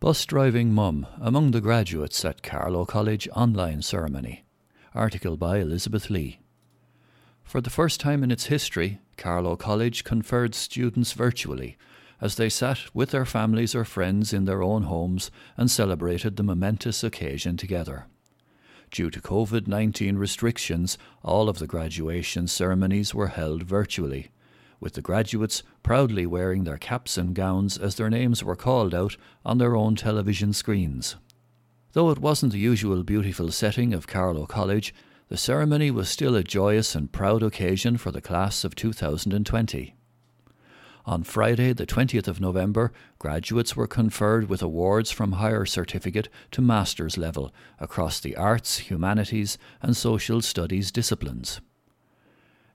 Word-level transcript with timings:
Bus 0.00 0.24
driving 0.26 0.72
mum 0.72 1.08
among 1.20 1.50
the 1.50 1.60
graduates 1.60 2.24
at 2.24 2.40
Carlow 2.40 2.84
College 2.84 3.28
online 3.34 3.82
ceremony. 3.82 4.44
Article 4.94 5.36
by 5.36 5.58
Elizabeth 5.58 6.08
Lee. 6.08 6.38
For 7.42 7.60
the 7.60 7.68
first 7.68 7.98
time 7.98 8.22
in 8.22 8.30
its 8.30 8.46
history, 8.46 9.00
Carlow 9.16 9.56
College 9.56 10.04
conferred 10.04 10.54
students 10.54 11.14
virtually 11.14 11.76
as 12.20 12.36
they 12.36 12.48
sat 12.48 12.94
with 12.94 13.10
their 13.10 13.24
families 13.24 13.74
or 13.74 13.84
friends 13.84 14.32
in 14.32 14.44
their 14.44 14.62
own 14.62 14.84
homes 14.84 15.32
and 15.56 15.68
celebrated 15.68 16.36
the 16.36 16.44
momentous 16.44 17.02
occasion 17.02 17.56
together. 17.56 18.06
Due 18.92 19.10
to 19.10 19.20
COVID 19.20 19.66
19 19.66 20.16
restrictions, 20.16 20.96
all 21.24 21.48
of 21.48 21.58
the 21.58 21.66
graduation 21.66 22.46
ceremonies 22.46 23.16
were 23.16 23.28
held 23.28 23.64
virtually 23.64 24.30
with 24.80 24.94
the 24.94 25.02
graduates 25.02 25.62
proudly 25.82 26.26
wearing 26.26 26.64
their 26.64 26.78
caps 26.78 27.16
and 27.16 27.34
gowns 27.34 27.76
as 27.76 27.96
their 27.96 28.10
names 28.10 28.44
were 28.44 28.56
called 28.56 28.94
out 28.94 29.16
on 29.44 29.58
their 29.58 29.76
own 29.76 29.96
television 29.96 30.52
screens. 30.52 31.16
Though 31.92 32.10
it 32.10 32.18
wasn't 32.18 32.52
the 32.52 32.58
usual 32.58 33.02
beautiful 33.02 33.50
setting 33.50 33.92
of 33.92 34.06
Carlow 34.06 34.46
College, 34.46 34.94
the 35.28 35.36
ceremony 35.36 35.90
was 35.90 36.08
still 36.08 36.34
a 36.34 36.42
joyous 36.42 36.94
and 36.94 37.12
proud 37.12 37.42
occasion 37.42 37.96
for 37.96 38.10
the 38.10 38.20
class 38.20 38.64
of 38.64 38.74
2020. 38.74 39.94
On 41.06 41.22
Friday, 41.22 41.72
the 41.72 41.86
20th 41.86 42.28
of 42.28 42.40
November, 42.40 42.92
graduates 43.18 43.74
were 43.74 43.86
conferred 43.86 44.50
with 44.50 44.60
awards 44.60 45.10
from 45.10 45.32
higher 45.32 45.64
certificate 45.64 46.28
to 46.50 46.60
master's 46.60 47.16
level 47.16 47.50
across 47.80 48.20
the 48.20 48.36
arts, 48.36 48.76
humanities, 48.90 49.56
and 49.80 49.96
social 49.96 50.42
studies 50.42 50.92
disciplines. 50.92 51.62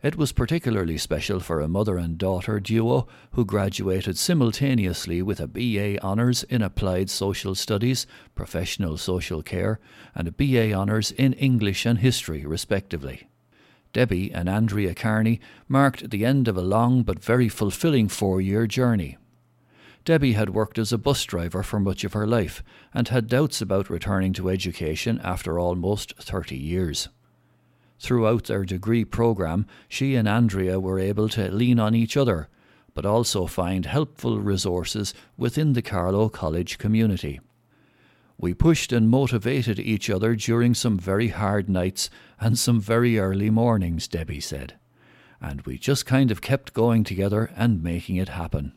It 0.04 0.18
was 0.18 0.34
particularly 0.34 0.98
special 0.98 1.40
for 1.40 1.62
a 1.62 1.70
mother 1.70 1.96
and 1.96 2.18
daughter 2.18 2.60
duo 2.60 3.08
who 3.32 3.46
graduated 3.46 4.18
simultaneously 4.18 5.22
with 5.22 5.40
a 5.40 5.48
BA 5.48 5.98
Honours 6.04 6.44
in 6.44 6.62
Applied 6.62 7.10
Social 7.10 7.56
Studies, 7.56 8.06
Professional 8.36 8.98
Social 8.98 9.42
Care, 9.42 9.80
and 10.14 10.28
a 10.28 10.32
BA 10.34 10.74
Honours 10.74 11.12
in 11.12 11.32
English 11.32 11.86
and 11.86 12.00
History, 12.00 12.46
respectively. 12.46 13.30
Debbie 13.94 14.30
and 14.34 14.50
Andrea 14.50 14.94
Carney 14.94 15.40
marked 15.70 16.10
the 16.10 16.26
end 16.26 16.50
of 16.50 16.58
a 16.58 16.62
long 16.62 17.04
but 17.04 17.24
very 17.24 17.48
fulfilling 17.48 18.10
four 18.10 18.42
year 18.42 18.68
journey. 18.68 19.16
Debbie 20.04 20.34
had 20.34 20.50
worked 20.50 20.78
as 20.78 20.92
a 20.92 20.98
bus 20.98 21.24
driver 21.24 21.64
for 21.64 21.80
much 21.80 22.04
of 22.04 22.12
her 22.12 22.28
life 22.28 22.62
and 22.94 23.08
had 23.08 23.30
doubts 23.30 23.62
about 23.62 23.90
returning 23.90 24.34
to 24.34 24.50
education 24.50 25.22
after 25.24 25.58
almost 25.58 26.14
30 26.18 26.58
years. 26.58 27.08
Throughout 28.00 28.46
their 28.46 28.66
degree 28.66 29.06
programme, 29.06 29.66
she 29.88 30.16
and 30.16 30.28
Andrea 30.28 30.80
were 30.80 31.00
able 31.00 31.30
to 31.30 31.50
lean 31.52 31.80
on 31.80 31.96
each 31.96 32.18
other, 32.18 32.50
but 32.94 33.06
also 33.06 33.48
find 33.48 33.86
helpful 33.86 34.40
resources 34.40 35.14
within 35.38 35.74
the 35.74 35.82
Carlow 35.82 36.30
College 36.30 36.78
community. 36.78 37.40
We 38.38 38.54
pushed 38.54 38.92
and 38.92 39.10
motivated 39.10 39.80
each 39.80 40.10
other 40.10 40.36
during 40.36 40.74
some 40.74 40.98
very 40.98 41.30
hard 41.30 41.70
nights 41.70 42.10
and 42.40 42.60
some 42.60 42.82
very 42.82 43.18
early 43.18 43.50
mornings, 43.50 44.08
Debbie 44.08 44.42
said. 44.42 44.74
And 45.40 45.62
we 45.62 45.78
just 45.78 46.06
kind 46.06 46.32
of 46.32 46.42
kept 46.42 46.74
going 46.74 47.04
together 47.04 47.52
and 47.56 47.84
making 47.84 48.18
it 48.18 48.30
happen. 48.30 48.74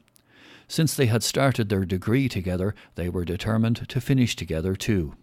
Since 0.68 0.94
they 0.94 1.06
had 1.06 1.22
started 1.22 1.68
their 1.68 1.84
degree 1.84 2.28
together, 2.28 2.74
they 2.96 3.08
were 3.08 3.24
determined 3.24 3.88
to 3.88 4.00
finish 4.00 4.36
together 4.36 4.74
too. 4.74 5.14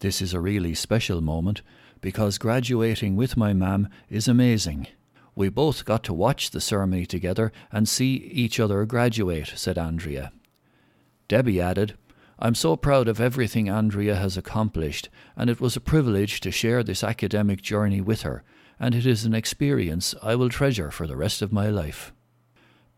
This 0.00 0.20
is 0.20 0.34
a 0.34 0.40
really 0.40 0.74
special 0.74 1.20
moment 1.20 1.62
because 2.04 2.36
graduating 2.36 3.16
with 3.16 3.34
my 3.34 3.54
mam 3.54 3.88
is 4.10 4.28
amazing. 4.28 4.86
We 5.34 5.48
both 5.48 5.86
got 5.86 6.04
to 6.04 6.12
watch 6.12 6.50
the 6.50 6.60
ceremony 6.60 7.06
together 7.06 7.50
and 7.72 7.88
see 7.88 8.16
each 8.16 8.60
other 8.60 8.84
graduate, 8.84 9.54
said 9.56 9.78
Andrea. 9.78 10.30
Debbie 11.28 11.62
added, 11.62 11.96
I'm 12.38 12.54
so 12.54 12.76
proud 12.76 13.08
of 13.08 13.22
everything 13.22 13.70
Andrea 13.70 14.16
has 14.16 14.36
accomplished, 14.36 15.08
and 15.34 15.48
it 15.48 15.62
was 15.62 15.76
a 15.76 15.80
privilege 15.80 16.40
to 16.40 16.50
share 16.50 16.82
this 16.82 17.02
academic 17.02 17.62
journey 17.62 18.02
with 18.02 18.20
her, 18.20 18.44
and 18.78 18.94
it 18.94 19.06
is 19.06 19.24
an 19.24 19.32
experience 19.32 20.14
I 20.22 20.34
will 20.34 20.50
treasure 20.50 20.90
for 20.90 21.06
the 21.06 21.16
rest 21.16 21.40
of 21.40 21.54
my 21.54 21.70
life. 21.70 22.12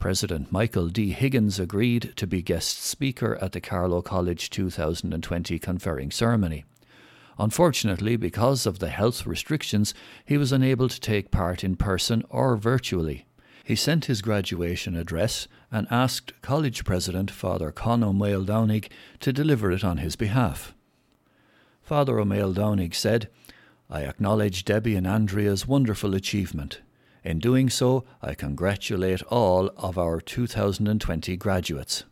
President 0.01 0.51
Michael 0.51 0.89
D. 0.89 1.13
Higgins 1.13 1.61
agreed 1.61 2.13
to 2.17 2.27
be 2.27 2.43
guest 2.43 2.83
speaker 2.83 3.39
at 3.41 3.53
the 3.53 3.61
Carlow 3.61 4.03
College 4.03 4.51
2020 4.51 5.61
conferring 5.61 6.11
ceremony. 6.11 6.65
Unfortunately, 7.39 8.17
because 8.17 8.67
of 8.67 8.79
the 8.79 8.89
health 8.89 9.27
restrictions, 9.27 9.93
he 10.25 10.39
was 10.39 10.53
unable 10.53 10.89
to 10.89 11.01
take 11.01 11.31
part 11.31 11.63
in 11.63 11.77
person 11.77 12.25
or 12.31 12.57
virtually. 12.57 13.27
He 13.63 13.75
sent 13.75 14.05
his 14.07 14.23
graduation 14.23 14.97
address 14.97 15.49
and 15.71 15.87
asked 15.91 16.41
college 16.41 16.85
president 16.85 17.31
Father 17.31 17.73
Conn 17.73 18.03
Ó 18.03 18.15
Maoldhomhnaigh 18.15 18.89
to 19.21 19.33
deliver 19.33 19.71
it 19.71 19.85
on 19.85 19.99
his 19.99 20.17
behalf. 20.17 20.73
Father 21.83 22.15
Ó 22.15 22.25
Maoldhomhnaigh 22.25 22.95
said, 22.95 23.29
I 23.91 24.03
acknowledge 24.03 24.65
Debbie 24.65 24.97
and 24.97 25.07
Andrea's 25.07 25.67
wonderful 25.67 26.15
achievement. 26.15 26.81
In 27.23 27.39
doing 27.39 27.69
so, 27.69 28.05
I 28.23 28.35
congratulate 28.35 29.23
all 29.25 29.71
of 29.77 29.99
our 29.99 30.21
2020 30.21 31.37
graduates. 31.37 32.05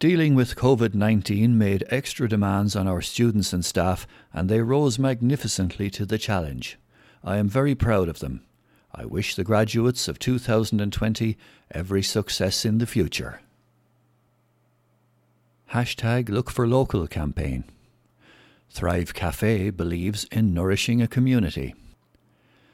Dealing 0.00 0.34
with 0.34 0.56
COVID 0.56 0.94
19 0.94 1.58
made 1.58 1.84
extra 1.90 2.26
demands 2.26 2.74
on 2.74 2.88
our 2.88 3.02
students 3.02 3.52
and 3.52 3.62
staff, 3.62 4.06
and 4.32 4.48
they 4.48 4.62
rose 4.62 4.98
magnificently 4.98 5.90
to 5.90 6.06
the 6.06 6.16
challenge. 6.16 6.78
I 7.22 7.36
am 7.36 7.50
very 7.50 7.74
proud 7.74 8.08
of 8.08 8.20
them. 8.20 8.40
I 8.94 9.04
wish 9.04 9.34
the 9.34 9.44
graduates 9.44 10.08
of 10.08 10.18
2020 10.18 11.36
every 11.70 12.02
success 12.02 12.64
in 12.64 12.78
the 12.78 12.86
future. 12.86 13.42
Hashtag 15.72 16.30
Look 16.30 16.50
for 16.50 16.66
Local 16.66 17.06
campaign. 17.06 17.64
Thrive 18.70 19.12
Cafe 19.12 19.68
believes 19.68 20.24
in 20.32 20.54
nourishing 20.54 21.02
a 21.02 21.08
community. 21.08 21.74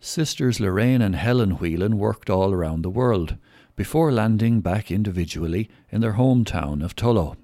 Sisters 0.01 0.61
Lorraine 0.61 1.03
and 1.03 1.17
Helen 1.17 1.59
Whelan 1.59 1.99
worked 1.99 2.31
all 2.31 2.53
around 2.53 2.83
the 2.83 2.89
world 2.89 3.37
before 3.77 4.11
landing 4.11 4.61
back 4.63 4.91
individually 4.91 5.69
in 5.91 6.01
their 6.01 6.15
hometown 6.15 6.83
of 6.83 6.97
Tullow. 6.97 7.37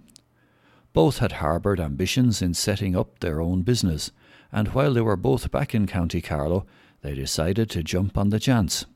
Both 0.92 1.18
had 1.18 1.32
harboured 1.32 1.78
ambitions 1.78 2.42
in 2.42 2.54
setting 2.54 2.96
up 2.96 3.20
their 3.20 3.40
own 3.40 3.62
business, 3.62 4.10
and 4.50 4.68
while 4.68 4.94
they 4.94 5.00
were 5.00 5.16
both 5.16 5.50
back 5.50 5.74
in 5.74 5.86
County 5.86 6.20
Carlow, 6.20 6.66
they 7.02 7.14
decided 7.14 7.70
to 7.70 7.82
jump 7.82 8.18
on 8.18 8.30
the 8.30 8.40
chance. 8.40 8.86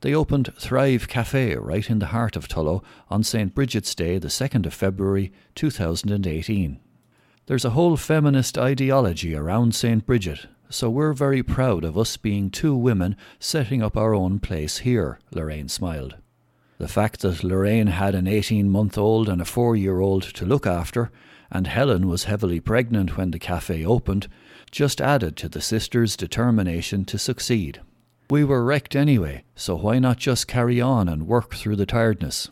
They 0.00 0.14
opened 0.14 0.52
Thrive 0.58 1.08
Cafe 1.08 1.56
right 1.56 1.88
in 1.88 1.98
the 2.00 2.06
heart 2.06 2.36
of 2.36 2.48
Tullow 2.48 2.82
on 3.08 3.22
St. 3.22 3.54
Bridget's 3.54 3.94
Day, 3.94 4.18
the 4.18 4.28
2nd 4.28 4.66
of 4.66 4.74
February 4.74 5.32
2018. 5.54 6.78
There's 7.46 7.64
a 7.64 7.70
whole 7.70 7.96
feminist 7.96 8.58
ideology 8.58 9.34
around 9.34 9.74
St. 9.74 10.04
Bridget, 10.04 10.46
so 10.68 10.90
we're 10.90 11.12
very 11.12 11.42
proud 11.42 11.84
of 11.84 11.96
us 11.96 12.16
being 12.16 12.50
two 12.50 12.76
women 12.76 13.16
setting 13.38 13.82
up 13.82 13.96
our 13.96 14.14
own 14.14 14.38
place 14.40 14.78
here, 14.78 15.18
Lorraine 15.32 15.68
smiled. 15.68 16.16
The 16.78 16.88
fact 16.88 17.20
that 17.20 17.42
Lorraine 17.42 17.86
had 17.86 18.14
an 18.14 18.26
18 18.26 18.68
month 18.68 18.98
old 18.98 19.28
and 19.28 19.40
a 19.40 19.46
4 19.46 19.76
year 19.76 20.00
old 20.00 20.22
to 20.34 20.44
look 20.44 20.66
after, 20.66 21.10
and 21.50 21.66
Helen 21.66 22.06
was 22.06 22.24
heavily 22.24 22.60
pregnant 22.60 23.16
when 23.16 23.30
the 23.30 23.38
cafe 23.38 23.84
opened, 23.84 24.28
just 24.70 25.00
added 25.00 25.36
to 25.36 25.48
the 25.48 25.60
sisters' 25.60 26.16
determination 26.16 27.04
to 27.06 27.18
succeed. 27.18 27.80
We 28.28 28.44
were 28.44 28.64
wrecked 28.64 28.96
anyway, 28.96 29.44
so 29.54 29.76
why 29.76 30.00
not 30.00 30.18
just 30.18 30.48
carry 30.48 30.80
on 30.80 31.08
and 31.08 31.26
work 31.26 31.54
through 31.54 31.76
the 31.76 31.86
tiredness? 31.86 32.50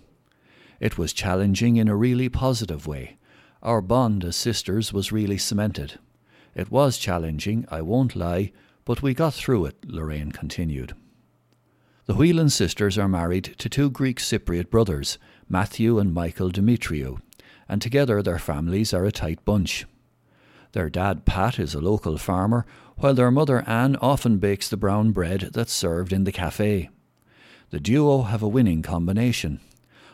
It 0.81 0.97
was 0.97 1.13
challenging 1.13 1.77
in 1.77 1.89
a 1.89 1.97
really 1.97 2.29
positive 2.29 2.87
way. 2.87 3.19
Our 3.63 3.81
bond 3.81 4.25
as 4.25 4.37
sisters 4.37 4.93
was 4.93 5.13
really 5.13 5.39
cemented. 5.39 5.99
It 6.55 6.71
was 6.71 6.97
challenging, 6.97 7.67
I 7.71 7.83
won't 7.83 8.15
lie, 8.15 8.53
but 8.85 9.03
we 9.03 9.15
got 9.15 9.35
through 9.35 9.67
it, 9.67 9.77
Lorraine 9.85 10.31
continued. 10.31 10.95
The 12.07 12.15
Whelan 12.15 12.51
sisters 12.51 12.99
are 12.99 13.09
married 13.09 13.55
to 13.57 13.71
two 13.71 13.89
Greek 13.89 14.21
Cypriot 14.21 14.69
brothers, 14.69 15.17
Matthew 15.49 15.99
and 15.99 16.13
Michael 16.13 16.51
Demetriou, 16.51 17.23
and 17.67 17.81
together 17.81 18.23
their 18.23 18.39
families 18.39 18.93
are 18.93 19.07
a 19.07 19.13
tight 19.13 19.43
bunch. 19.47 19.87
Their 20.73 20.91
dad, 20.91 21.25
Pat, 21.25 21.59
is 21.59 21.75
a 21.75 21.81
local 21.81 22.19
farmer, 22.19 22.67
while 22.99 23.15
their 23.15 23.31
mother, 23.31 23.65
Anne, 23.67 23.97
often 24.03 24.37
bakes 24.37 24.69
the 24.69 24.77
brown 24.77 25.13
bread 25.13 25.49
that's 25.55 25.73
served 25.73 26.13
in 26.13 26.25
the 26.25 26.33
cafe. 26.33 26.91
The 27.71 27.81
duo 27.81 28.23
have 28.25 28.43
a 28.43 28.49
winning 28.49 28.83
combination. 28.83 29.61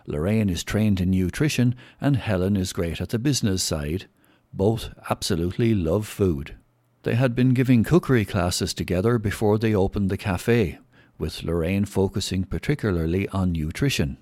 Lorraine 0.07 0.49
is 0.49 0.63
trained 0.63 1.01
in 1.01 1.11
nutrition, 1.11 1.75
and 2.01 2.15
Helen 2.15 2.57
is 2.57 2.73
great 2.73 3.01
at 3.01 3.09
the 3.09 3.19
business 3.19 3.65
side. 3.65 4.07
Both 4.53 4.91
absolutely 5.11 5.75
love 5.75 6.07
food. 6.07 6.55
They 7.03 7.17
had 7.17 7.35
been 7.35 7.53
giving 7.53 7.83
cookery 7.83 8.25
classes 8.25 8.73
together 8.75 9.19
before 9.19 9.59
they 9.59 9.75
opened 9.75 10.09
the 10.09 10.17
cafe, 10.17 10.79
with 11.21 11.43
Lorraine 11.43 11.85
focusing 11.85 12.45
particularly 12.45 13.29
on 13.29 13.53
nutrition. 13.53 14.17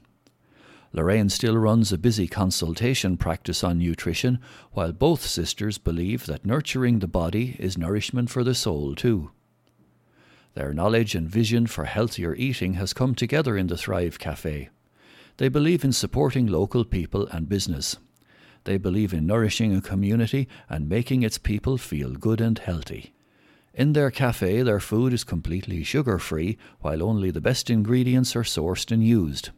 Lorraine 0.92 1.28
still 1.28 1.56
runs 1.56 1.92
a 1.92 1.98
busy 1.98 2.26
consultation 2.26 3.16
practice 3.16 3.62
on 3.62 3.78
nutrition, 3.78 4.38
while 4.72 4.92
both 4.92 5.24
sisters 5.24 5.78
believe 5.78 6.26
that 6.26 6.44
nurturing 6.44 6.98
the 6.98 7.06
body 7.06 7.56
is 7.58 7.78
nourishment 7.78 8.30
for 8.30 8.42
the 8.42 8.54
soul 8.54 8.94
too. 8.94 9.30
Their 10.54 10.72
knowledge 10.72 11.14
and 11.14 11.28
vision 11.28 11.66
for 11.66 11.84
healthier 11.84 12.34
eating 12.34 12.74
has 12.74 12.92
come 12.92 13.14
together 13.14 13.56
in 13.56 13.68
the 13.68 13.76
Thrive 13.76 14.18
Cafe. 14.18 14.70
They 15.36 15.48
believe 15.48 15.84
in 15.84 15.92
supporting 15.92 16.46
local 16.46 16.84
people 16.84 17.28
and 17.28 17.48
business. 17.48 17.98
They 18.64 18.76
believe 18.76 19.12
in 19.12 19.26
nourishing 19.26 19.74
a 19.74 19.80
community 19.80 20.48
and 20.68 20.88
making 20.88 21.22
its 21.22 21.38
people 21.38 21.78
feel 21.78 22.12
good 22.14 22.40
and 22.40 22.58
healthy. 22.58 23.12
In 23.78 23.92
their 23.92 24.10
cafe, 24.10 24.62
their 24.62 24.80
food 24.80 25.12
is 25.12 25.22
completely 25.22 25.84
sugar 25.84 26.19
free, 26.19 26.58
while 26.80 27.00
only 27.00 27.30
the 27.30 27.40
best 27.40 27.70
ingredients 27.70 28.34
are 28.34 28.42
sourced 28.42 28.90
and 28.90 29.06
used. 29.06 29.50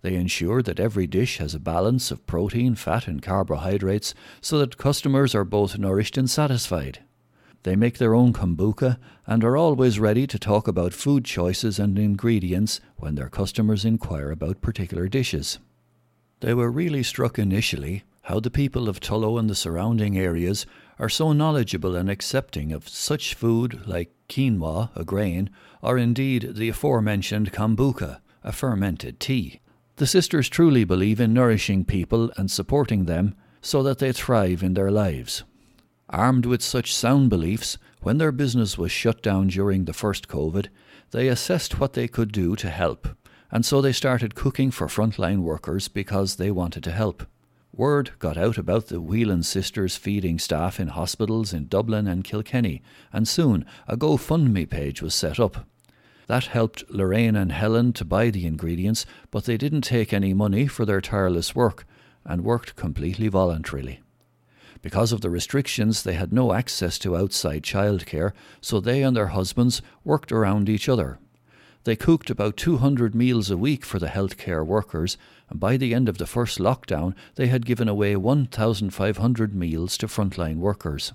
They 0.00 0.16
ensure 0.16 0.62
that 0.62 0.80
every 0.80 1.06
dish 1.06 1.38
has 1.38 1.54
a 1.54 1.60
balance 1.60 2.10
of 2.10 2.26
protein, 2.26 2.74
fat, 2.74 3.06
and 3.06 3.22
carbohydrates 3.22 4.14
so 4.40 4.58
that 4.58 4.78
customers 4.78 5.32
are 5.32 5.44
both 5.44 5.78
nourished 5.78 6.18
and 6.18 6.28
satisfied. 6.28 7.04
They 7.62 7.76
make 7.76 7.98
their 7.98 8.16
own 8.16 8.32
kombucha 8.32 8.98
and 9.28 9.44
are 9.44 9.56
always 9.56 10.00
ready 10.00 10.26
to 10.26 10.40
talk 10.40 10.66
about 10.66 10.92
food 10.92 11.24
choices 11.24 11.78
and 11.78 11.96
ingredients 11.96 12.80
when 12.96 13.14
their 13.14 13.28
customers 13.28 13.84
inquire 13.84 14.32
about 14.32 14.60
particular 14.60 15.06
dishes. 15.06 15.60
They 16.40 16.52
were 16.52 16.68
really 16.68 17.04
struck 17.04 17.38
initially 17.38 18.02
how 18.22 18.38
the 18.38 18.50
people 18.50 18.88
of 18.88 19.00
Tullow 19.00 19.38
and 19.38 19.50
the 19.50 19.54
surrounding 19.54 20.16
areas 20.16 20.64
are 20.98 21.08
so 21.08 21.32
knowledgeable 21.32 21.96
and 21.96 22.08
accepting 22.08 22.72
of 22.72 22.88
such 22.88 23.34
food 23.34 23.86
like 23.86 24.12
quinoa, 24.28 24.90
a 24.94 25.04
grain, 25.04 25.50
or 25.82 25.98
indeed 25.98 26.54
the 26.54 26.68
aforementioned 26.68 27.52
kombucha, 27.52 28.20
a 28.44 28.52
fermented 28.52 29.18
tea. 29.18 29.60
The 29.96 30.06
sisters 30.06 30.48
truly 30.48 30.84
believe 30.84 31.20
in 31.20 31.34
nourishing 31.34 31.84
people 31.84 32.32
and 32.36 32.50
supporting 32.50 33.04
them 33.04 33.34
so 33.60 33.82
that 33.82 33.98
they 33.98 34.12
thrive 34.12 34.62
in 34.62 34.74
their 34.74 34.90
lives. 34.90 35.44
Armed 36.08 36.46
with 36.46 36.62
such 36.62 36.94
sound 36.94 37.30
beliefs, 37.30 37.78
when 38.02 38.18
their 38.18 38.32
business 38.32 38.76
was 38.76 38.92
shut 38.92 39.22
down 39.22 39.48
during 39.48 39.84
the 39.84 39.92
first 39.92 40.28
COVID, 40.28 40.68
they 41.10 41.28
assessed 41.28 41.78
what 41.78 41.92
they 41.92 42.08
could 42.08 42.32
do 42.32 42.56
to 42.56 42.70
help, 42.70 43.08
and 43.50 43.64
so 43.64 43.80
they 43.80 43.92
started 43.92 44.34
cooking 44.34 44.70
for 44.70 44.86
frontline 44.86 45.40
workers 45.42 45.88
because 45.88 46.36
they 46.36 46.50
wanted 46.50 46.82
to 46.84 46.90
help. 46.90 47.24
Word 47.74 48.10
got 48.18 48.36
out 48.36 48.58
about 48.58 48.88
the 48.88 49.00
Whelan 49.00 49.42
sisters 49.42 49.96
feeding 49.96 50.38
staff 50.38 50.78
in 50.78 50.88
hospitals 50.88 51.54
in 51.54 51.68
Dublin 51.68 52.06
and 52.06 52.22
Kilkenny, 52.22 52.82
and 53.10 53.26
soon 53.26 53.64
a 53.88 53.96
GoFundMe 53.96 54.68
page 54.68 55.00
was 55.00 55.14
set 55.14 55.40
up. 55.40 55.66
That 56.26 56.44
helped 56.44 56.84
Lorraine 56.90 57.34
and 57.34 57.50
Helen 57.50 57.94
to 57.94 58.04
buy 58.04 58.28
the 58.28 58.46
ingredients, 58.46 59.06
but 59.30 59.46
they 59.46 59.56
didn't 59.56 59.80
take 59.80 60.12
any 60.12 60.34
money 60.34 60.66
for 60.66 60.84
their 60.84 61.00
tireless 61.00 61.54
work 61.54 61.86
and 62.26 62.44
worked 62.44 62.76
completely 62.76 63.28
voluntarily. 63.28 64.00
Because 64.82 65.10
of 65.10 65.22
the 65.22 65.30
restrictions, 65.30 66.02
they 66.02 66.14
had 66.14 66.30
no 66.30 66.52
access 66.52 66.98
to 66.98 67.16
outside 67.16 67.62
childcare, 67.62 68.32
so 68.60 68.80
they 68.80 69.02
and 69.02 69.16
their 69.16 69.28
husbands 69.28 69.80
worked 70.04 70.30
around 70.30 70.68
each 70.68 70.90
other. 70.90 71.18
They 71.84 71.96
cooked 71.96 72.30
about 72.30 72.56
200 72.56 73.12
meals 73.12 73.50
a 73.50 73.56
week 73.56 73.84
for 73.84 73.98
the 73.98 74.06
healthcare 74.06 74.64
workers, 74.64 75.18
and 75.48 75.58
by 75.58 75.76
the 75.76 75.92
end 75.92 76.08
of 76.08 76.18
the 76.18 76.26
first 76.26 76.58
lockdown, 76.58 77.14
they 77.34 77.48
had 77.48 77.66
given 77.66 77.88
away 77.88 78.14
1,500 78.14 79.54
meals 79.54 79.98
to 79.98 80.06
frontline 80.06 80.58
workers. 80.58 81.12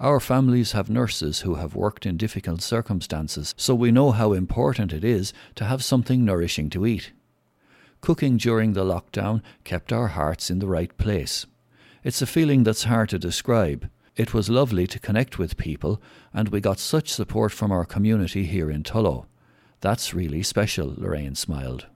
Our 0.00 0.20
families 0.20 0.72
have 0.72 0.88
nurses 0.88 1.40
who 1.40 1.56
have 1.56 1.76
worked 1.76 2.06
in 2.06 2.16
difficult 2.16 2.62
circumstances, 2.62 3.54
so 3.58 3.74
we 3.74 3.92
know 3.92 4.10
how 4.10 4.32
important 4.32 4.92
it 4.92 5.04
is 5.04 5.32
to 5.54 5.64
have 5.66 5.84
something 5.84 6.24
nourishing 6.24 6.70
to 6.70 6.86
eat. 6.86 7.12
Cooking 8.00 8.38
during 8.38 8.72
the 8.72 8.84
lockdown 8.84 9.42
kept 9.64 9.92
our 9.92 10.08
hearts 10.08 10.50
in 10.50 10.60
the 10.60 10.66
right 10.66 10.96
place. 10.96 11.46
It's 12.02 12.22
a 12.22 12.26
feeling 12.26 12.64
that's 12.64 12.84
hard 12.84 13.10
to 13.10 13.18
describe. 13.18 13.88
It 14.16 14.32
was 14.32 14.48
lovely 14.48 14.86
to 14.86 14.98
connect 14.98 15.38
with 15.38 15.56
people, 15.56 16.00
and 16.32 16.48
we 16.48 16.60
got 16.60 16.78
such 16.78 17.10
support 17.10 17.52
from 17.52 17.70
our 17.70 17.84
community 17.84 18.46
here 18.46 18.70
in 18.70 18.82
Tullow. 18.82 19.26
That's 19.84 20.14
really 20.14 20.42
special, 20.42 20.94
Lorraine 20.96 21.34
smiled. 21.34 21.88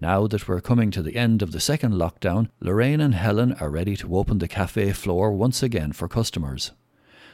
Now 0.00 0.26
that 0.26 0.48
we're 0.48 0.62
coming 0.62 0.90
to 0.92 1.02
the 1.02 1.14
end 1.14 1.42
of 1.42 1.52
the 1.52 1.60
second 1.60 1.92
lockdown, 1.92 2.48
Lorraine 2.58 3.02
and 3.02 3.14
Helen 3.14 3.52
are 3.60 3.68
ready 3.68 3.96
to 3.96 4.16
open 4.16 4.38
the 4.38 4.48
cafe 4.48 4.92
floor 4.92 5.30
once 5.30 5.62
again 5.62 5.92
for 5.92 6.08
customers. 6.08 6.72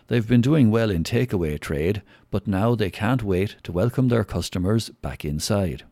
They've 0.09 0.27
been 0.27 0.41
doing 0.41 0.73
well 0.73 0.91
in 0.91 1.05
takeaway 1.05 1.61
trade, 1.61 2.03
but 2.33 2.49
now 2.49 2.75
they 2.75 2.91
can't 2.91 3.23
wait 3.23 3.55
to 3.63 3.71
welcome 3.71 4.09
their 4.09 4.25
customers 4.25 4.91
back 4.91 5.25
inside. 5.25 5.85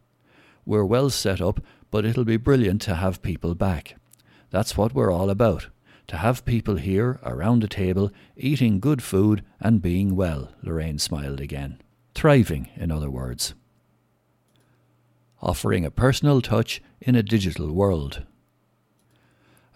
We're 0.67 0.85
well 0.85 1.09
set 1.09 1.41
up, 1.41 1.61
but 1.93 2.05
it'll 2.05 2.25
be 2.25 2.37
brilliant 2.37 2.83
to 2.83 2.97
have 2.97 3.23
people 3.23 3.55
back. 3.55 3.95
That's 4.51 4.77
what 4.77 4.97
we're 4.97 5.13
all 5.13 5.31
about 5.31 5.69
to 6.09 6.17
have 6.17 6.45
people 6.45 6.75
here 6.75 7.21
around 7.23 7.63
a 7.63 7.69
table 7.69 8.11
eating 8.37 8.81
good 8.81 9.01
food 9.01 9.45
and 9.61 9.81
being 9.81 10.17
well, 10.17 10.49
Lorraine 10.61 10.99
smiled 10.99 11.41
again. 11.41 11.79
Thriving, 12.15 12.69
in 12.77 12.91
other 12.91 13.11
words. 13.11 13.55
Offering 15.43 15.85
a 15.85 15.91
personal 15.91 16.41
touch 16.41 16.81
in 17.01 17.15
a 17.15 17.23
digital 17.23 17.73
world. 17.73 18.23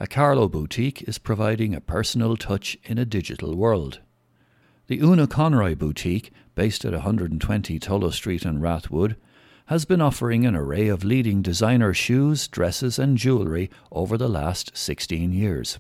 A 0.00 0.06
Carlow 0.06 0.48
boutique 0.48 1.02
is 1.08 1.18
providing 1.18 1.74
a 1.74 1.80
personal 1.80 2.36
touch 2.36 2.78
in 2.84 2.98
a 2.98 3.04
digital 3.04 3.56
world. 3.56 4.00
The 4.86 5.00
Una 5.00 5.26
Conroy 5.26 5.74
boutique, 5.74 6.30
based 6.54 6.84
at 6.84 6.92
120 6.92 7.78
Tullow 7.80 8.12
Street 8.12 8.44
in 8.44 8.60
Rathwood, 8.60 9.16
has 9.66 9.84
been 9.84 10.00
offering 10.00 10.46
an 10.46 10.54
array 10.54 10.88
of 10.88 11.04
leading 11.04 11.42
designer 11.42 11.92
shoes, 11.92 12.48
dresses, 12.48 12.98
and 12.98 13.18
jewellery 13.18 13.70
over 13.92 14.16
the 14.16 14.28
last 14.28 14.74
16 14.74 15.32
years. 15.32 15.78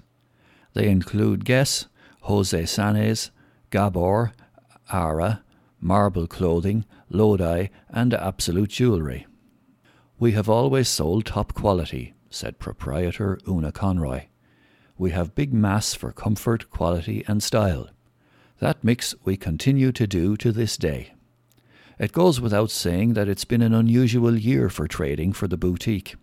They 0.74 0.88
include 0.90 1.46
Guess, 1.46 1.86
Jose 2.22 2.64
Saenz, 2.64 3.30
Gabor, 3.70 4.32
Ara, 4.92 5.42
Marble 5.80 6.26
Clothing, 6.26 6.84
Lodi, 7.08 7.68
and 7.88 8.12
Absolute 8.14 8.70
Jewellery. 8.70 9.26
We 10.18 10.32
have 10.32 10.48
always 10.48 10.88
sold 10.88 11.26
top 11.26 11.54
quality, 11.54 12.14
said 12.30 12.58
proprietor 12.58 13.38
Una 13.46 13.70
Conroy. 13.70 14.26
We 14.96 15.12
have 15.12 15.34
big 15.34 15.54
mass 15.54 15.94
for 15.94 16.10
comfort, 16.12 16.70
quality, 16.70 17.24
and 17.28 17.42
style. 17.42 17.88
That 18.58 18.82
mix 18.82 19.14
we 19.24 19.36
continue 19.36 19.92
to 19.92 20.06
do 20.06 20.36
to 20.38 20.50
this 20.50 20.76
day. 20.76 21.14
It 21.98 22.12
goes 22.12 22.40
without 22.40 22.70
saying 22.70 23.14
that 23.14 23.28
it's 23.28 23.44
been 23.44 23.62
an 23.62 23.74
unusual 23.74 24.36
year 24.36 24.68
for 24.68 24.88
trading 24.88 25.32
for 25.32 25.46
the 25.46 25.56
boutique. 25.56 26.16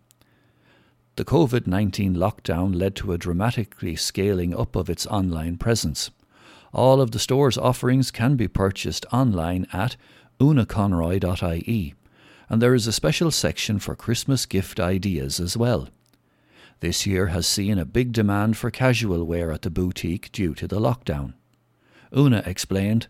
The 1.15 1.23
COVID 1.25 1.65
19 1.65 2.15
lockdown 2.15 2.75
led 2.75 2.95
to 2.97 3.13
a 3.13 3.17
dramatically 3.17 3.95
scaling 3.95 4.53
up 4.53 4.75
of 4.75 4.89
its 4.89 5.07
online 5.07 5.57
presence. 5.57 6.11
All 6.75 6.99
of 6.99 7.11
the 7.11 7.19
store's 7.19 7.57
offerings 7.57 8.11
can 8.11 8.35
be 8.35 8.49
purchased 8.49 9.05
online 9.13 9.65
at 9.71 9.95
unaconroy.ie, 10.41 11.93
and 12.49 12.61
there 12.61 12.75
is 12.75 12.85
a 12.85 12.91
special 12.91 13.31
section 13.31 13.79
for 13.79 13.95
Christmas 13.95 14.45
gift 14.45 14.77
ideas 14.77 15.39
as 15.39 15.55
well. 15.55 15.87
This 16.81 17.07
year 17.07 17.27
has 17.27 17.47
seen 17.47 17.79
a 17.79 17.85
big 17.85 18.11
demand 18.11 18.57
for 18.57 18.71
casual 18.71 19.23
wear 19.23 19.53
at 19.53 19.61
the 19.61 19.69
boutique 19.69 20.33
due 20.33 20.53
to 20.55 20.67
the 20.67 20.81
lockdown. 20.81 21.35
Una 22.13 22.43
explained, 22.45 23.07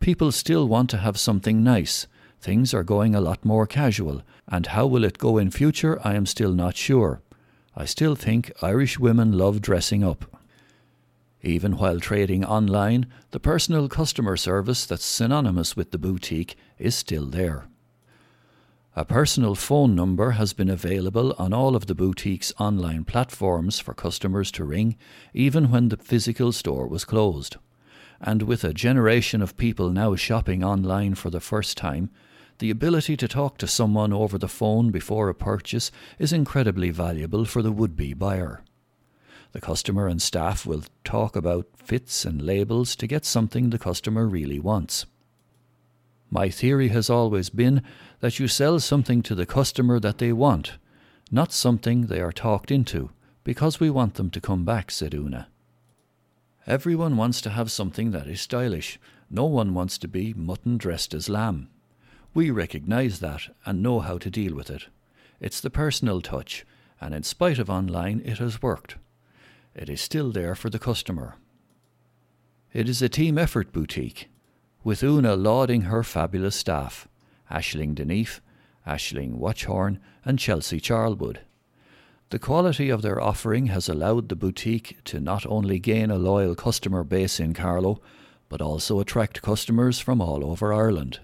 People 0.00 0.32
still 0.32 0.66
want 0.66 0.88
to 0.88 0.96
have 0.96 1.18
something 1.18 1.62
nice. 1.62 2.06
Things 2.40 2.72
are 2.72 2.82
going 2.82 3.14
a 3.14 3.20
lot 3.20 3.44
more 3.44 3.66
casual, 3.66 4.22
and 4.48 4.68
how 4.68 4.86
will 4.86 5.04
it 5.04 5.18
go 5.18 5.36
in 5.36 5.50
future 5.50 6.00
I 6.02 6.14
am 6.14 6.24
still 6.24 6.54
not 6.54 6.76
sure. 6.76 7.20
I 7.76 7.84
still 7.84 8.14
think 8.14 8.50
Irish 8.62 8.98
women 8.98 9.32
love 9.32 9.60
dressing 9.60 10.02
up. 10.02 10.35
Even 11.46 11.78
while 11.78 12.00
trading 12.00 12.44
online, 12.44 13.06
the 13.30 13.40
personal 13.40 13.88
customer 13.88 14.36
service 14.36 14.84
that's 14.84 15.04
synonymous 15.04 15.76
with 15.76 15.92
the 15.92 15.98
boutique 15.98 16.56
is 16.76 16.94
still 16.94 17.24
there. 17.24 17.68
A 18.96 19.04
personal 19.04 19.54
phone 19.54 19.94
number 19.94 20.32
has 20.32 20.52
been 20.52 20.68
available 20.68 21.34
on 21.38 21.52
all 21.52 21.76
of 21.76 21.86
the 21.86 21.94
boutique's 21.94 22.52
online 22.58 23.04
platforms 23.04 23.78
for 23.78 23.94
customers 23.94 24.50
to 24.52 24.64
ring, 24.64 24.96
even 25.32 25.70
when 25.70 25.88
the 25.88 25.96
physical 25.96 26.50
store 26.50 26.88
was 26.88 27.04
closed 27.04 27.56
and 28.20 28.42
with 28.42 28.64
a 28.64 28.74
generation 28.74 29.42
of 29.42 29.56
people 29.56 29.90
now 29.90 30.14
shopping 30.16 30.64
online 30.64 31.14
for 31.14 31.30
the 31.30 31.40
first 31.40 31.76
time, 31.76 32.10
the 32.58 32.70
ability 32.70 33.16
to 33.16 33.28
talk 33.28 33.58
to 33.58 33.66
someone 33.66 34.12
over 34.12 34.38
the 34.38 34.48
phone 34.48 34.90
before 34.90 35.28
a 35.28 35.34
purchase 35.34 35.90
is 36.18 36.32
incredibly 36.32 36.90
valuable 36.90 37.44
for 37.44 37.62
the 37.62 37.72
would 37.72 37.96
be 37.96 38.14
buyer. 38.14 38.62
The 39.56 39.62
customer 39.62 40.06
and 40.06 40.20
staff 40.20 40.66
will 40.66 40.84
talk 41.02 41.34
about 41.34 41.66
fits 41.78 42.26
and 42.26 42.42
labels 42.42 42.94
to 42.96 43.06
get 43.06 43.24
something 43.24 43.70
the 43.70 43.78
customer 43.78 44.26
really 44.26 44.60
wants. 44.60 45.06
My 46.28 46.50
theory 46.50 46.88
has 46.88 47.08
always 47.08 47.48
been 47.48 47.80
that 48.20 48.38
you 48.38 48.48
sell 48.48 48.80
something 48.80 49.22
to 49.22 49.34
the 49.34 49.46
customer 49.46 49.98
that 49.98 50.18
they 50.18 50.30
want, 50.30 50.72
not 51.30 51.54
something 51.54 52.02
they 52.02 52.20
are 52.20 52.32
talked 52.32 52.70
into, 52.70 53.08
because 53.44 53.80
we 53.80 53.88
want 53.88 54.16
them 54.16 54.28
to 54.32 54.42
come 54.42 54.66
back, 54.66 54.90
said 54.90 55.14
Una. 55.14 55.48
Everyone 56.66 57.16
wants 57.16 57.40
to 57.40 57.48
have 57.48 57.70
something 57.70 58.10
that 58.10 58.26
is 58.26 58.42
stylish. 58.42 59.00
No 59.30 59.46
one 59.46 59.72
wants 59.72 59.96
to 59.96 60.06
be 60.06 60.34
mutton 60.34 60.76
dressed 60.76 61.14
as 61.14 61.30
lamb. 61.30 61.70
We 62.34 62.50
recognise 62.50 63.20
that 63.20 63.48
and 63.64 63.82
know 63.82 64.00
how 64.00 64.18
to 64.18 64.28
deal 64.28 64.54
with 64.54 64.68
it. 64.68 64.88
It's 65.40 65.62
the 65.62 65.70
personal 65.70 66.20
touch, 66.20 66.66
and 67.00 67.14
in 67.14 67.22
spite 67.22 67.58
of 67.58 67.70
online, 67.70 68.20
it 68.22 68.36
has 68.36 68.60
worked. 68.60 68.96
It 69.76 69.90
is 69.90 70.00
still 70.00 70.32
there 70.32 70.54
for 70.54 70.70
the 70.70 70.78
customer. 70.78 71.36
It 72.72 72.88
is 72.88 73.02
a 73.02 73.10
team 73.10 73.36
effort 73.36 73.72
boutique, 73.72 74.30
with 74.82 75.02
Una 75.02 75.36
lauding 75.36 75.82
her 75.82 76.02
fabulous 76.02 76.56
staff 76.56 77.06
Ashling 77.50 77.94
Deneef, 77.94 78.40
Ashling 78.86 79.34
Watchorn, 79.34 79.98
and 80.24 80.38
Chelsea 80.38 80.80
Charlwood. 80.80 81.40
The 82.30 82.38
quality 82.38 82.88
of 82.88 83.02
their 83.02 83.20
offering 83.20 83.66
has 83.66 83.86
allowed 83.86 84.30
the 84.30 84.34
boutique 84.34 84.96
to 85.04 85.20
not 85.20 85.44
only 85.44 85.78
gain 85.78 86.10
a 86.10 86.16
loyal 86.16 86.54
customer 86.54 87.04
base 87.04 87.38
in 87.38 87.52
Carlow, 87.52 88.00
but 88.48 88.62
also 88.62 88.98
attract 88.98 89.42
customers 89.42 90.00
from 90.00 90.22
all 90.22 90.42
over 90.42 90.72
Ireland. 90.72 91.20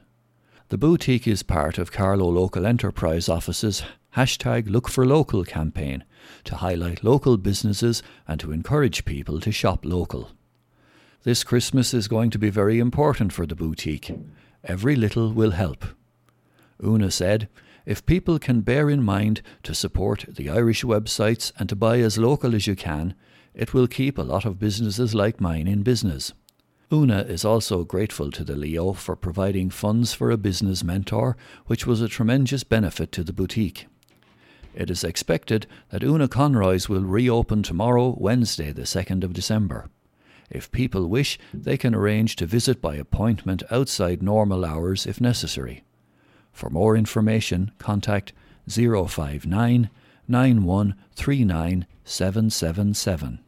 The 0.69 0.77
boutique 0.77 1.27
is 1.27 1.43
part 1.43 1.79
of 1.79 1.91
Carlow 1.91 2.29
Local 2.29 2.67
Enterprise 2.67 3.31
Office's 3.31 3.83
hashtag 4.17 4.69
Look 4.69 4.89
for 4.89 5.07
Local 5.07 5.45
campaign 5.45 6.05
to 6.45 6.57
highlight 6.57 7.05
local 7.05 7.37
businesses 7.37 8.03
and 8.29 8.39
to 8.41 8.53
encourage 8.53 9.05
people 9.05 9.41
to 9.41 9.53
shop 9.53 9.85
local. 9.85 10.31
This 11.25 11.45
Christmas 11.45 11.95
is 11.95 12.09
going 12.09 12.31
to 12.31 12.39
be 12.39 12.51
very 12.51 12.79
important 12.79 13.33
for 13.33 13.47
the 13.47 13.55
boutique. 13.55 14.13
Every 14.65 14.97
little 14.97 15.33
will 15.33 15.53
help. 15.53 15.85
Una 16.85 17.11
said, 17.11 17.49
if 17.87 18.07
people 18.07 18.39
can 18.39 18.61
bear 18.61 18.91
in 18.91 19.03
mind 19.03 19.43
to 19.63 19.75
support 19.75 20.25
the 20.29 20.51
Irish 20.51 20.85
websites 20.85 21.53
and 21.59 21.69
to 21.69 21.77
buy 21.77 21.99
as 21.99 22.19
local 22.19 22.55
as 22.55 22.67
you 22.67 22.77
can, 22.77 23.15
it 23.55 23.75
will 23.75 23.87
keep 23.87 24.19
a 24.19 24.23
lot 24.23 24.45
of 24.45 24.59
businesses 24.59 25.15
like 25.15 25.41
mine 25.41 25.67
in 25.67 25.83
business. 25.83 26.33
Una 26.93 27.21
is 27.21 27.45
also 27.45 27.85
grateful 27.85 28.31
to 28.31 28.45
the 28.45 28.55
LEO 28.55 28.93
for 28.93 29.17
providing 29.17 29.71
funds 29.71 30.13
for 30.13 30.31
a 30.31 30.37
business 30.37 30.85
mentor, 30.85 31.37
which 31.67 31.87
was 31.87 32.01
a 32.01 32.09
tremendous 32.09 32.65
benefit 32.65 33.11
to 33.13 33.25
the 33.25 33.33
boutique. 33.33 33.87
It 34.75 34.91
is 34.91 35.05
expected 35.05 35.67
that 35.91 36.03
Una 36.03 36.29
Conroy's 36.29 36.89
will 36.89 37.03
reopen 37.03 37.63
tomorrow, 37.63 38.17
Wednesday, 38.19 38.73
the 38.73 38.83
2nd 38.83 39.23
of 39.23 39.33
December. 39.33 39.89
If 40.51 40.71
people 40.71 41.07
wish, 41.09 41.39
they 41.53 41.77
can 41.77 41.95
arrange 41.95 42.37
to 42.37 42.47
visit 42.47 42.81
by 42.81 42.97
appointment 42.97 43.63
outside 43.71 44.23
normal 44.23 44.65
hours 44.65 45.07
if 45.07 45.21
necessary. 45.21 45.85
For 46.53 46.69
more 46.69 46.97
information, 46.97 47.73
contact 47.79 48.33
059 48.69 49.91
9139 50.29 51.87
777. 52.05 53.42